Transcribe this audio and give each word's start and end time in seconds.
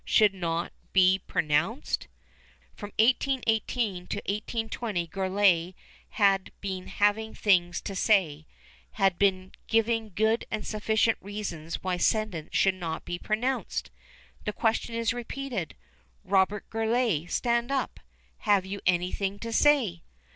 should 0.03 0.33
not 0.33 0.73
be 0.93 1.19
pronounced?" 1.27 2.07
From 2.73 2.89
1818 2.97 4.07
to 4.07 4.17
1820 4.17 5.05
Gourlay 5.05 5.75
had 6.17 6.51
been 6.59 6.87
having 6.87 7.35
things 7.35 7.79
"to 7.81 7.93
say," 7.95 8.47
had 8.93 9.19
been 9.19 9.51
giving 9.67 10.11
good 10.15 10.43
and 10.49 10.65
sufficient 10.65 11.19
reasons 11.21 11.83
why 11.83 11.97
sentence 11.97 12.49
should 12.51 12.73
not 12.73 13.05
be 13.05 13.19
pronounced! 13.19 13.91
The 14.45 14.53
question 14.53 14.95
is 14.95 15.13
repeated: 15.13 15.75
"Robert 16.23 16.67
Gourlay 16.71 17.27
stand 17.27 17.69
up! 17.71 17.99
Have 18.39 18.65
you 18.65 18.81
anything 18.87 19.37
to 19.37 19.53
say?" 19.53 20.01